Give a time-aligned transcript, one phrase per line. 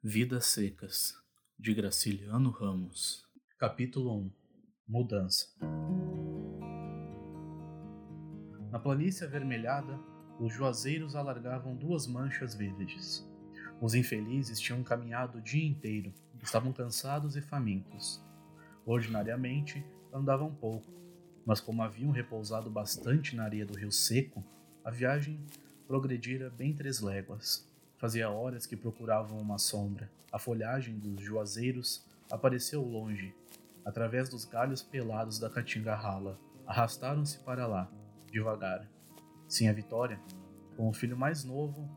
[0.00, 1.12] Vidas Secas,
[1.58, 3.26] de Graciliano Ramos.
[3.58, 4.32] Capítulo 1
[4.86, 5.48] Mudança
[8.70, 9.98] Na planície avermelhada,
[10.38, 13.28] os juazeiros alargavam duas manchas verdes.
[13.80, 18.24] Os infelizes tinham caminhado o dia inteiro, estavam cansados e famintos.
[18.86, 20.92] Ordinariamente, andavam pouco,
[21.44, 24.44] mas como haviam repousado bastante na areia do rio seco,
[24.84, 25.44] a viagem
[25.88, 27.67] progredira bem três léguas.
[27.98, 30.08] Fazia horas que procuravam uma sombra.
[30.30, 33.34] A folhagem dos juazeiros apareceu longe.
[33.84, 37.90] Através dos galhos pelados da caatinga rala, arrastaram-se para lá,
[38.30, 38.88] devagar.
[39.48, 40.20] Sim, a Vitória,
[40.76, 41.90] com o filho mais novo,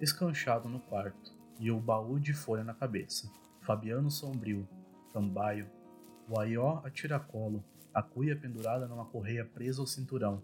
[0.00, 3.28] escanchado no quarto, e o baú de folha na cabeça.
[3.60, 4.68] Fabiano sombrio,
[5.12, 5.68] cambaio,
[6.28, 10.40] o aió a tiracolo, a cuia pendurada numa correia presa ao cinturão,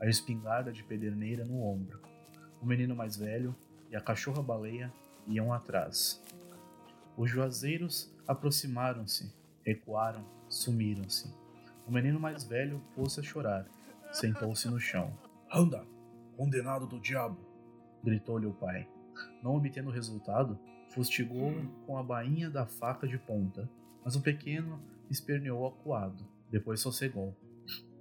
[0.00, 2.00] a espingarda de pederneira no ombro.
[2.60, 3.56] O menino mais velho,
[3.90, 4.92] e a cachorra-baleia
[5.26, 6.22] iam atrás.
[7.16, 9.32] Os juazeiros aproximaram-se,
[9.64, 11.34] recuaram, sumiram-se.
[11.86, 13.66] O menino mais velho pôs-se a chorar,
[14.12, 15.12] sentou-se no chão.
[15.52, 15.84] Anda,
[16.36, 17.50] condenado do diabo!
[18.02, 18.88] gritou-lhe o pai.
[19.42, 23.68] Não obtendo resultado, fustigou-o com a bainha da faca de ponta,
[24.04, 27.36] mas o pequeno esperneou acuado, depois sossegou.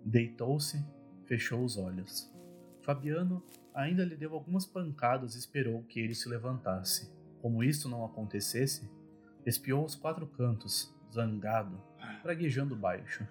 [0.05, 0.83] Deitou-se,
[1.25, 2.31] fechou os olhos.
[2.81, 7.11] Fabiano ainda lhe deu algumas pancadas e esperou que ele se levantasse.
[7.41, 8.89] Como isto não acontecesse,
[9.45, 11.81] espiou os quatro cantos, zangado,
[12.21, 13.27] praguejando baixo.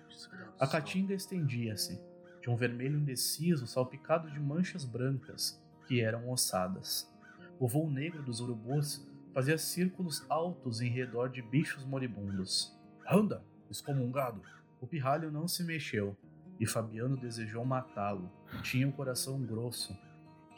[0.59, 2.01] A caatinga estendia-se,
[2.41, 7.13] de um vermelho indeciso salpicado de manchas brancas, que eram ossadas.
[7.59, 12.77] O voo negro dos urubus fazia círculos altos em redor de bichos moribundos.
[13.09, 14.43] Anda, excomungado!
[14.81, 16.17] O pirralho não se mexeu,
[16.59, 18.31] e Fabiano desejou matá-lo.
[18.63, 19.97] Tinha um coração grosso,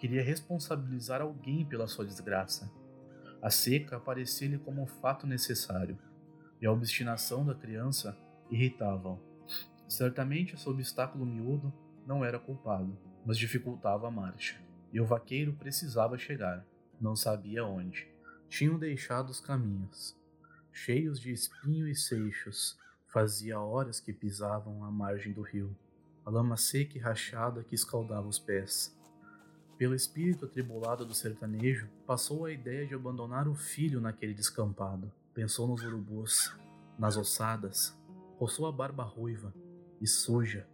[0.01, 2.73] Queria responsabilizar alguém pela sua desgraça.
[3.43, 5.99] A seca parecia-lhe como um fato necessário,
[6.59, 8.17] e a obstinação da criança
[8.51, 9.21] irritava-o.
[9.87, 11.71] Certamente esse obstáculo miúdo
[12.07, 14.59] não era culpado, mas dificultava a marcha,
[14.91, 16.67] e o vaqueiro precisava chegar,
[16.99, 18.09] não sabia onde.
[18.49, 20.19] Tinham deixado os caminhos,
[20.73, 25.77] cheios de espinho e seixos, fazia horas que pisavam à margem do rio,
[26.25, 28.99] a lama seca e rachada que escaldava os pés.
[29.81, 35.11] Pelo espírito atribulado do sertanejo, passou a ideia de abandonar o filho naquele descampado.
[35.33, 36.55] Pensou nos urubus,
[36.99, 37.99] nas ossadas,
[38.37, 39.55] roçou a barba ruiva
[39.99, 40.69] e suja,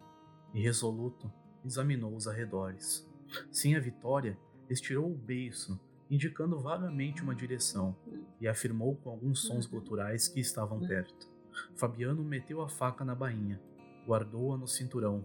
[0.53, 1.33] e resoluto
[1.65, 3.09] examinou os arredores.
[3.53, 4.37] Sim, a Vitória
[4.69, 5.79] estirou o beiço,
[6.11, 7.95] indicando vagamente uma direção,
[8.41, 11.29] e afirmou com alguns sons guturais que estavam perto.
[11.77, 13.63] Fabiano meteu a faca na bainha,
[14.05, 15.25] guardou-a no cinturão,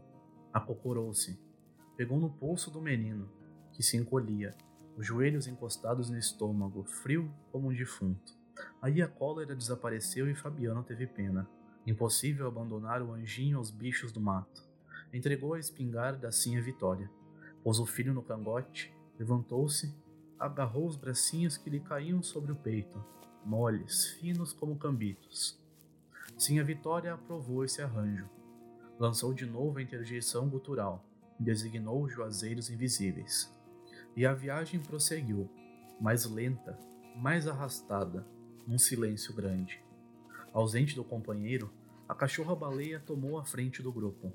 [0.53, 1.39] acocorou-se,
[1.97, 3.40] pegou no pulso do menino
[3.81, 4.55] se encolhia,
[4.97, 8.33] os joelhos encostados no estômago, frio como um defunto.
[8.81, 11.47] Aí a cólera desapareceu e Fabiano teve pena.
[11.85, 14.63] Impossível abandonar o anjinho aos bichos do mato.
[15.11, 17.09] Entregou a espingarda assim a Vitória.
[17.63, 19.93] Pôs o filho no cangote, levantou-se,
[20.37, 23.03] agarrou os bracinhos que lhe caíam sobre o peito,
[23.45, 25.59] moles, finos como cambitos.
[26.37, 28.27] Sim, a Vitória aprovou esse arranjo.
[28.99, 31.05] Lançou de novo a interjeição gutural,
[31.39, 33.51] e designou os juazeiros invisíveis.
[34.15, 35.49] E a viagem prosseguiu,
[35.99, 36.77] mais lenta,
[37.15, 38.25] mais arrastada,
[38.67, 39.81] num silêncio grande.
[40.53, 41.71] Ausente do companheiro,
[42.07, 44.33] a cachorra-baleia tomou a frente do grupo.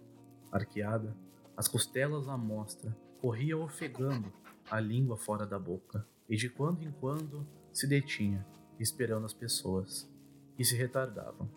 [0.51, 1.15] Arqueada,
[1.57, 4.33] as costelas à mostra, corria ofegando,
[4.71, 8.47] a língua fora da boca, e de quando em quando se detinha,
[8.81, 10.11] esperando as pessoas,
[10.57, 11.49] que se retardavam.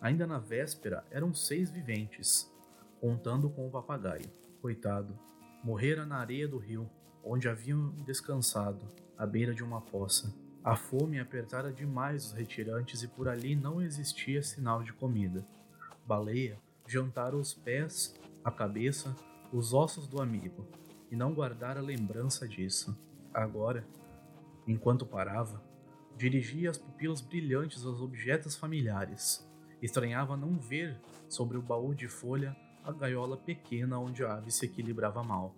[0.00, 2.50] Ainda na véspera eram seis viventes,
[3.00, 4.30] contando com o papagaio.
[4.62, 5.18] Coitado,
[5.62, 6.88] morrera na areia do rio,
[7.26, 8.80] onde haviam descansado,
[9.18, 10.32] à beira de uma poça.
[10.62, 15.44] A fome apertara demais os retirantes e por ali não existia sinal de comida.
[16.06, 19.14] Baleia jantara os pés, a cabeça,
[19.52, 20.66] os ossos do amigo,
[21.10, 22.96] e não guardara lembrança disso.
[23.34, 23.86] Agora,
[24.66, 25.62] enquanto parava,
[26.16, 29.44] dirigia as pupilas brilhantes aos objetos familiares.
[29.82, 30.98] Estranhava não ver
[31.28, 35.54] sobre o baú de folha a gaiola pequena onde a ave se equilibrava mal.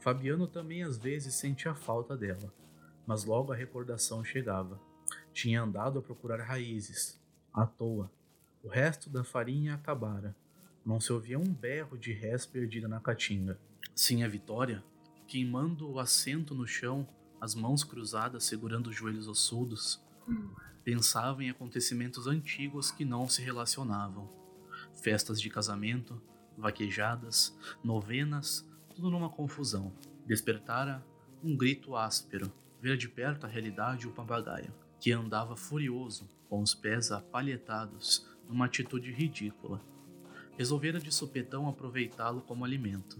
[0.00, 2.52] Fabiano também às vezes sentia falta dela,
[3.06, 4.80] mas logo a recordação chegava.
[5.32, 7.20] Tinha andado a procurar raízes,
[7.52, 8.10] à toa.
[8.62, 10.34] O resto da farinha acabara.
[10.84, 13.60] Não se ouvia um berro de rés perdida na caatinga.
[13.94, 14.82] Sim, a Vitória,
[15.26, 17.06] queimando o assento no chão,
[17.38, 20.02] as mãos cruzadas segurando os joelhos ossudos,
[20.82, 24.30] pensava em acontecimentos antigos que não se relacionavam.
[24.94, 26.20] Festas de casamento,
[26.56, 29.92] vaquejadas, novenas, tudo numa confusão.
[30.26, 31.04] Despertara
[31.42, 34.72] um grito áspero, ver de perto a realidade o papagaio.
[35.00, 39.80] que andava furioso, com os pés apalhetados, numa atitude ridícula.
[40.58, 43.18] Resolvera de supetão aproveitá-lo como alimento,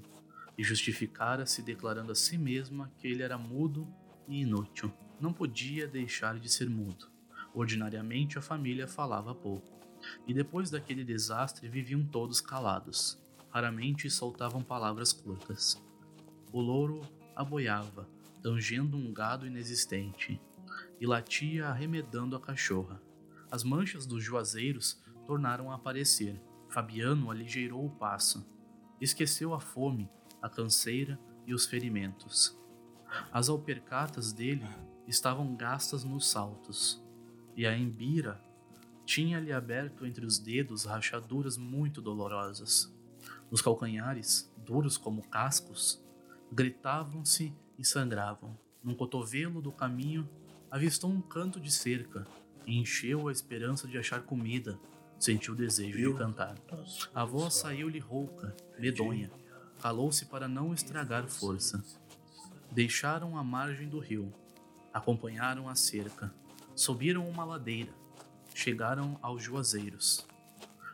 [0.59, 3.89] e justificara-se declarando a si mesma que ele era mudo
[4.29, 4.93] e inútil.
[5.19, 7.07] Não podia deixar de ser mudo.
[7.55, 9.81] Ordinariamente a família falava pouco,
[10.27, 13.19] e depois daquele desastre viviam todos calados.
[13.51, 15.83] Raramente soltavam palavras curtas.
[16.53, 17.01] O louro
[17.35, 18.09] aboiava,
[18.43, 20.41] tangendo um gado inexistente,
[21.01, 23.01] e latia arremedando a cachorra.
[23.51, 26.41] As manchas dos juazeiros tornaram a aparecer.
[26.69, 28.47] Fabiano aligeirou o passo.
[29.01, 30.09] Esqueceu a fome,
[30.41, 32.57] a canseira e os ferimentos.
[33.33, 34.67] As alpercatas dele
[35.07, 37.03] estavam gastas nos saltos,
[37.57, 38.41] e a embira
[39.05, 42.95] tinha-lhe aberto entre os dedos rachaduras muito dolorosas.
[43.51, 46.01] Os calcanhares, duros como cascos,
[46.53, 48.57] gritavam-se e sangravam.
[48.83, 50.29] Num cotovelo do caminho,
[50.71, 52.27] avistou um canto de cerca
[52.67, 54.79] e encheu a esperança de achar comida.
[55.19, 56.57] Sentiu o desejo de cantar.
[57.15, 59.31] A voz saiu-lhe rouca, medonha.
[59.83, 61.85] Calou-se para não estragar força.
[62.71, 64.33] Deixaram a margem do rio.
[64.95, 66.33] Acompanharam a cerca.
[66.75, 67.93] Subiram uma ladeira.
[68.55, 70.27] Chegaram aos juazeiros.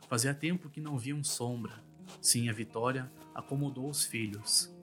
[0.09, 1.86] Fazia tempo que não viam sombra.
[2.21, 4.75] Sim, a Vitória acomodou os filhos,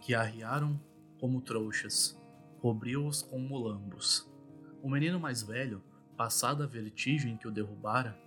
[0.00, 0.80] que arriaram
[1.18, 2.20] como trouxas,
[2.60, 4.28] cobriu-os com molambos.
[4.82, 5.82] O menino mais velho,
[6.16, 8.18] passada a vertigem que o derrubara,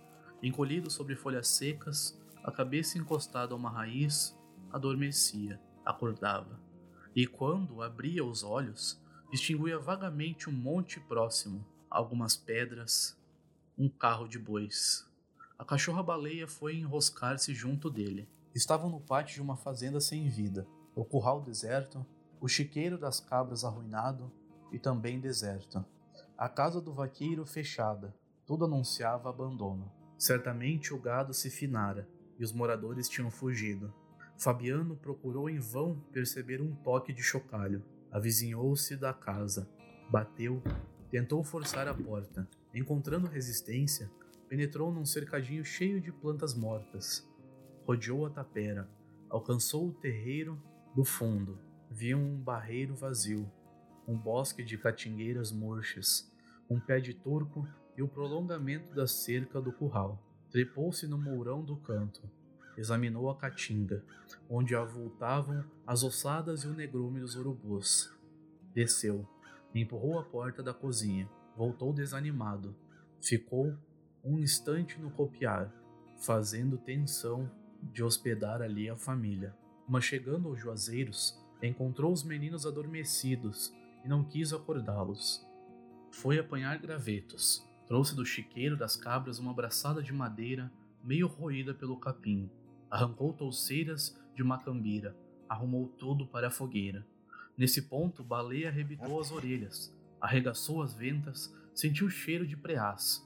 [0.42, 4.38] encolhido sobre folhas secas, a cabeça encostada a uma raiz,
[4.70, 6.60] adormecia, acordava.
[7.14, 13.18] E quando abria os olhos, distinguia vagamente um monte próximo, algumas pedras,
[13.76, 15.08] um carro de bois.
[15.58, 18.28] A cachorra-baleia foi enroscar-se junto dele.
[18.54, 22.04] Estavam no pátio de uma fazenda sem vida, o curral deserto,
[22.40, 24.30] o chiqueiro das cabras arruinado
[24.70, 25.82] e também deserto.
[26.36, 28.14] A casa do vaqueiro fechada,
[28.44, 29.90] tudo anunciava abandono.
[30.18, 32.06] Certamente o gado se finara
[32.38, 33.92] e os moradores tinham fugido.
[34.38, 37.82] Fabiano procurou em vão perceber um toque de chocalho.
[38.12, 39.68] Avizinhou-se da casa,
[40.10, 40.62] bateu,
[41.10, 42.46] tentou forçar a porta.
[42.74, 44.10] Encontrando resistência,
[44.48, 47.28] penetrou num cercadinho cheio de plantas mortas.
[47.86, 48.88] Rodeou a tapera,
[49.28, 50.60] alcançou o terreiro
[50.94, 51.58] do fundo,
[51.90, 53.50] viu um barreiro vazio,
[54.06, 56.32] um bosque de catingueiras murchas,
[56.70, 57.66] um pé de turco
[57.96, 60.22] e o prolongamento da cerca do curral.
[60.50, 62.22] Trepou-se no mourão do canto,
[62.76, 64.04] examinou a caatinga,
[64.48, 68.12] onde avultavam as ossadas e o negrume dos urubus.
[68.74, 69.26] Desceu,
[69.74, 72.74] empurrou a porta da cozinha, voltou desanimado.
[73.20, 73.76] Ficou
[74.26, 75.72] um instante no copiar,
[76.18, 77.48] fazendo tensão
[77.80, 79.54] de hospedar ali a família.
[79.88, 83.72] Mas chegando aos juazeiros, encontrou os meninos adormecidos
[84.04, 85.46] e não quis acordá-los.
[86.10, 87.64] Foi apanhar gravetos.
[87.86, 90.72] Trouxe do chiqueiro das cabras uma braçada de madeira
[91.04, 92.50] meio roída pelo capim.
[92.90, 95.16] Arrancou touceiras de macambira.
[95.48, 97.06] Arrumou tudo para a fogueira.
[97.56, 103.24] Nesse ponto, Baleia arrebitou as orelhas, arregaçou as ventas, sentiu o cheiro de preás.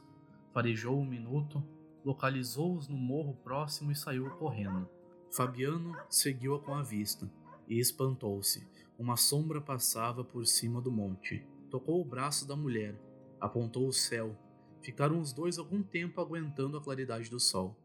[0.52, 1.62] Farejou um minuto,
[2.04, 4.88] localizou-os no morro próximo e saiu correndo.
[5.30, 7.30] Fabiano seguiu-a com a vista
[7.68, 8.66] e espantou-se.
[8.98, 11.46] Uma sombra passava por cima do monte.
[11.70, 13.00] Tocou o braço da mulher,
[13.40, 14.36] apontou o céu.
[14.82, 17.76] Ficaram os dois algum tempo aguentando a claridade do sol.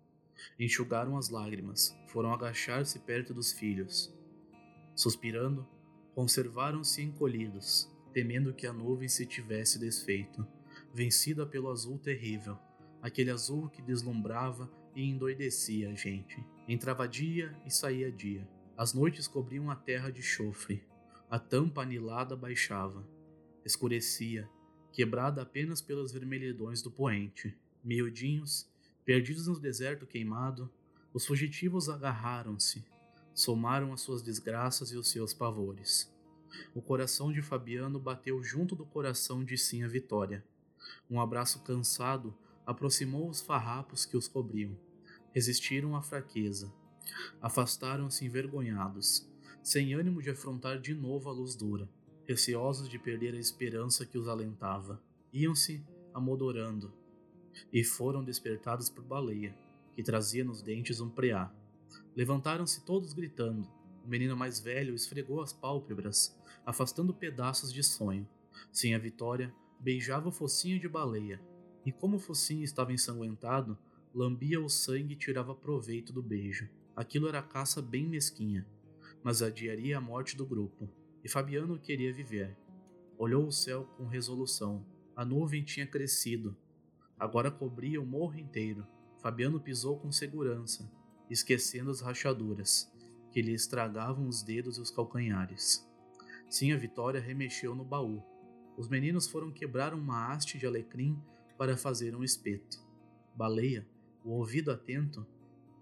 [0.60, 4.14] Enxugaram as lágrimas, foram agachar-se perto dos filhos.
[4.96, 5.68] Suspirando,
[6.16, 10.48] conservaram-se encolhidos, temendo que a nuvem se tivesse desfeito,
[10.96, 12.58] vencida pelo azul terrível,
[13.02, 16.42] aquele azul que deslumbrava e endoidecia a gente.
[16.70, 18.48] Entrava dia e saía dia.
[18.78, 20.82] As noites cobriam a terra de chofre.
[21.30, 23.06] A tampa anilada baixava.
[23.66, 24.50] Escurecia,
[24.94, 27.54] quebrada apenas pelas vermelhidões do poente.
[27.84, 28.66] Miudinhos,
[29.04, 30.72] perdidos no deserto queimado,
[31.14, 32.86] os fugitivos agarraram-se,
[33.34, 36.10] somaram as suas desgraças e os seus pavores.
[36.74, 40.42] O coração de Fabiano bateu junto do coração de Sinha Vitória.
[41.10, 44.78] Um abraço cansado aproximou os farrapos que os cobriam.
[45.34, 46.74] Resistiram à fraqueza.
[47.42, 49.30] Afastaram-se envergonhados,
[49.62, 51.88] sem ânimo de afrontar de novo a luz dura,
[52.28, 55.02] receosos de perder a esperança que os alentava.
[55.32, 56.94] Iam-se amodorando
[57.72, 59.56] e foram despertados por Baleia,
[59.96, 61.54] que trazia nos dentes um preá.
[62.16, 63.70] Levantaram-se todos gritando.
[64.04, 68.28] O menino mais velho esfregou as pálpebras, afastando pedaços de sonho.
[68.72, 71.42] Sim, a Vitória beijava o focinho de baleia,
[71.86, 73.78] e como o focinho estava ensanguentado,
[74.14, 76.70] lambia o sangue e tirava proveito do beijo.
[76.96, 78.66] Aquilo era caça bem mesquinha,
[79.24, 80.90] mas adiaria a morte do grupo,
[81.24, 82.58] e Fabiano queria viver.
[83.18, 86.58] Olhou o céu com resolução, A nuvem tinha crescido.
[87.18, 88.86] Agora cobria o morro inteiro.
[89.22, 90.92] Fabiano pisou com segurança,
[91.30, 92.92] esquecendo as rachaduras,
[93.32, 95.90] que lhe estragavam os dedos e os calcanhares.
[96.50, 98.22] Sim, a Vitória remexeu no baú.
[98.78, 101.18] Os meninos foram quebrar uma haste de alecrim
[101.58, 102.84] para fazer um espeto.
[103.36, 103.88] Baleia,
[104.24, 105.26] o ouvido atento,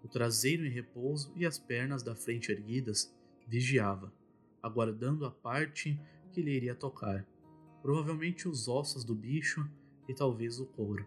[0.04, 3.14] o traseiro em repouso e as pernas da frente erguidas,
[3.48, 4.14] vigiava,
[4.62, 6.00] aguardando a parte
[6.32, 7.26] que lhe iria tocar
[7.84, 9.70] provavelmente os ossos do bicho
[10.08, 11.06] e talvez o couro.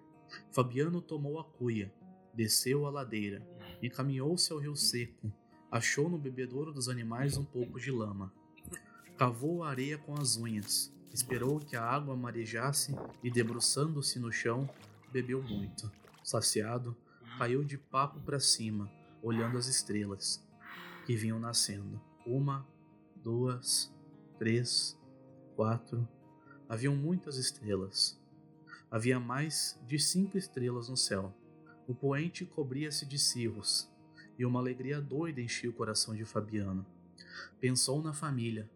[0.52, 1.90] Fabiano tomou a cuia,
[2.34, 3.42] desceu a ladeira,
[3.82, 5.32] encaminhou-se ao rio seco,
[5.70, 8.30] achou no bebedouro dos animais um pouco de lama.
[9.16, 14.68] Cavou a areia com as unhas, esperou que a água marejasse e, debruçando-se no chão,
[15.10, 15.90] bebeu muito.
[16.22, 16.96] Saciado,
[17.38, 18.90] caiu de papo para cima,
[19.22, 20.44] olhando as estrelas
[21.04, 22.00] que vinham nascendo.
[22.26, 22.66] Uma,
[23.22, 23.92] duas,
[24.38, 24.98] três,
[25.54, 26.06] quatro,
[26.68, 28.20] Haviam muitas estrelas.
[28.90, 31.32] Havia mais de cinco estrelas no céu.
[31.86, 33.88] O poente cobria-se de cirros,
[34.36, 36.84] e uma alegria doida enchia o coração de Fabiano.
[37.60, 38.68] Pensou na família,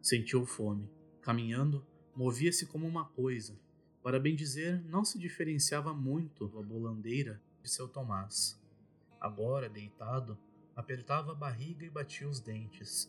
[0.00, 0.88] sentiu fome.
[1.22, 1.86] Caminhando,
[2.16, 3.56] movia-se como uma coisa.
[4.02, 8.60] Para bem dizer, não se diferenciava muito da bolandeira de seu Tomás.
[9.20, 10.36] Agora, deitado,
[10.74, 13.08] apertava a barriga e batia os dentes.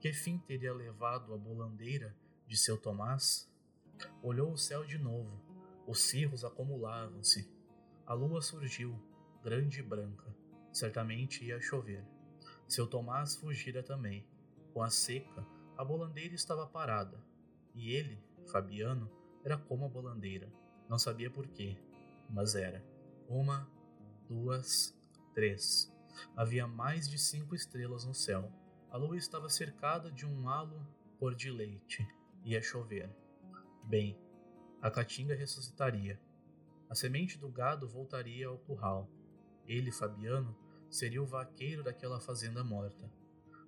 [0.00, 2.16] Que fim teria levado a bolandeira
[2.48, 3.52] de seu Tomás?
[4.22, 5.38] Olhou o céu de novo.
[5.86, 7.46] Os cirros acumulavam-se.
[8.06, 8.98] A lua surgiu,
[9.44, 10.34] grande e branca.
[10.72, 12.02] Certamente ia chover.
[12.66, 14.26] Seu Tomás fugira também.
[14.72, 17.22] Com a seca, a bolandeira estava parada.
[17.74, 19.10] E ele, Fabiano,
[19.44, 20.52] era como a bolandeira.
[20.88, 21.76] Não sabia por quê,
[22.28, 22.84] mas era.
[23.28, 23.68] Uma,
[24.28, 24.94] duas,
[25.34, 25.92] três.
[26.36, 28.52] Havia mais de cinco estrelas no céu.
[28.90, 30.86] A lua estava cercada de um halo
[31.18, 32.06] cor de leite.
[32.44, 33.10] Ia chover.
[33.84, 34.18] Bem,
[34.80, 36.20] a caatinga ressuscitaria.
[36.90, 39.08] A semente do gado voltaria ao curral.
[39.66, 40.54] Ele, Fabiano,
[40.90, 43.10] seria o vaqueiro daquela fazenda morta.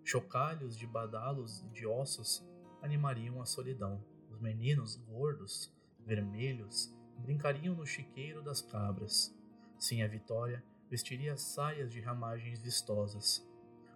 [0.05, 2.45] Chocalhos de badalos e de ossos
[2.85, 4.05] animariam a solidão.
[4.31, 5.73] Os meninos, gordos,
[6.05, 9.35] vermelhos, brincariam no chiqueiro das cabras.
[9.79, 13.49] Sim, a Vitória vestiria saias de ramagens vistosas.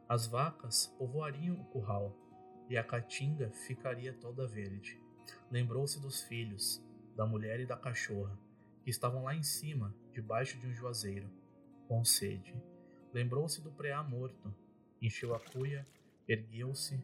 [0.08, 2.16] As vacas povoariam o curral
[2.70, 4.98] e a caatinga ficaria toda verde.
[5.50, 6.82] Lembrou-se dos filhos,
[7.14, 8.38] da mulher e da cachorra,
[8.82, 11.30] que estavam lá em cima, debaixo de um juazeiro,
[11.86, 12.54] com sede.
[13.12, 14.54] Lembrou-se do preá morto,
[15.02, 15.86] encheu a cuia,
[16.26, 17.02] ergueu-se,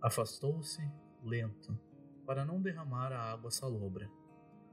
[0.00, 0.80] afastou-se,
[1.22, 1.78] lento,
[2.26, 4.10] para não derramar a água salobra.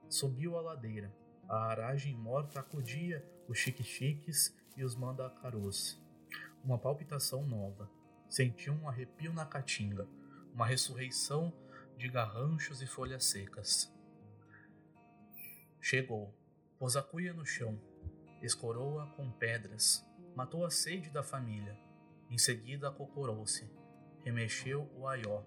[0.10, 1.16] Subiu a ladeira.
[1.48, 6.02] A aragem morta acudia os chique-chiques e os mandacarus.
[6.64, 7.90] Uma palpitação nova.
[8.28, 10.08] Sentiu um arrepio na caatinga,
[10.54, 11.54] uma ressurreição
[11.98, 13.94] de garranchos e folhas secas.
[15.80, 16.34] Chegou,
[16.80, 17.80] pôs a cuia no chão,
[18.42, 20.04] escorou-a com pedras,
[20.36, 21.80] matou a sede da família.
[22.30, 23.72] Em seguida acocorou-se,
[24.24, 25.44] remexeu o aió,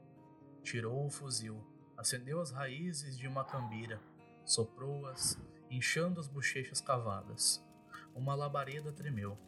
[0.69, 1.65] tirou o fuzil,
[1.97, 3.99] acendeu as raízes de uma cambira,
[4.45, 5.39] soprou-as,
[5.71, 7.65] inchando as bochechas cavadas.
[8.15, 9.39] Uma labareda tremeu,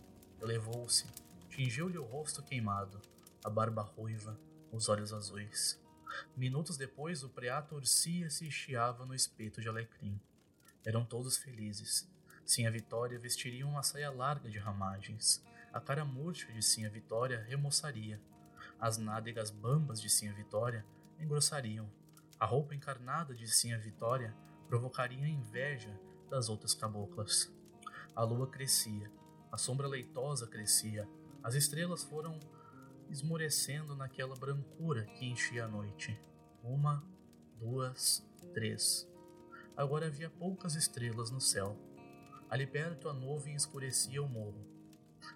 [0.41, 1.05] elevou-se,
[1.51, 2.99] tingiu-lhe o rosto queimado,
[3.45, 4.41] a barba ruiva,
[4.73, 5.79] os olhos azuis.
[6.35, 10.19] Minutos depois, o preá torcia-se e chiava no espeto de alecrim.
[10.83, 12.11] Eram todos felizes.
[12.47, 15.45] Sinha Vitória vestiria uma saia larga de ramagens.
[15.71, 18.19] A cara murcha de Sinha Vitória remoçaria.
[18.81, 20.83] As nádegas bambas de Sinha Vitória
[21.21, 21.91] engrossariam.
[22.39, 24.35] A roupa encarnada de Sinha Vitória
[24.67, 25.99] provocaria inveja
[26.31, 27.53] das outras caboclas.
[28.15, 29.11] A lua crescia,
[29.53, 31.09] a sombra leitosa crescia,
[31.43, 32.39] as estrelas foram
[33.09, 36.19] esmorecendo naquela brancura que enchia a noite.
[36.63, 37.05] Uma,
[37.59, 38.25] duas,
[38.55, 39.09] três.
[39.77, 41.77] Agora havia poucas estrelas no céu.
[42.49, 44.67] Ali perto a nuvem escurecia o morro.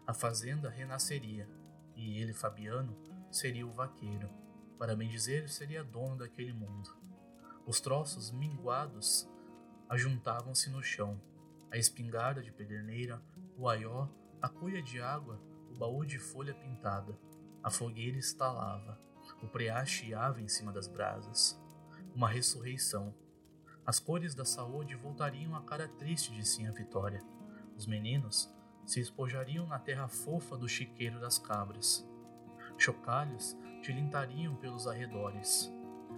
[0.06, 1.48] A fazenda renasceria,
[1.96, 2.96] e ele, Fabiano,
[3.30, 4.28] seria o vaqueiro.
[4.78, 6.90] Para bem dizer, seria dono daquele mundo.
[7.66, 9.28] Os troços minguados
[9.88, 11.20] ajuntavam-se no chão.
[11.70, 13.22] A espingarda de pederneira,
[13.56, 14.08] o aió,
[14.42, 15.40] a cuia de água,
[15.70, 17.18] o baú de folha pintada.
[17.62, 19.00] A fogueira estalava,
[19.42, 21.60] o preá chiava em cima das brasas.
[22.14, 23.14] Uma ressurreição.
[23.86, 27.22] As cores da saúde voltariam à cara triste de Sinha Vitória.
[27.76, 28.52] Os meninos
[28.84, 32.06] se espojariam na terra fofa do chiqueiro das cabras.
[32.76, 35.70] Chocalhos tilintariam pelos arredores.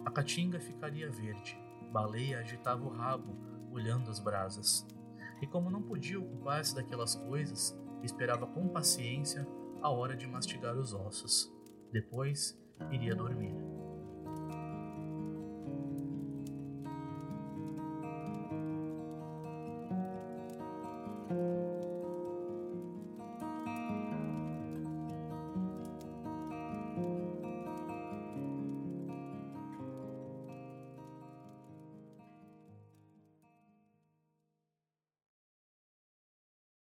[0.05, 1.61] A caatinga ficaria verde.
[1.93, 3.37] Baleia agitava o rabo,
[3.73, 4.87] olhando as brasas.
[5.43, 9.47] E como não podia ocupar-se daquelas coisas, esperava com paciência
[9.83, 11.53] a hora de mastigar os ossos.
[11.93, 12.57] Depois,
[12.93, 13.76] iria dormir.